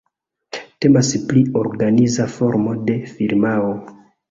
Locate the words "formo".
2.39-2.75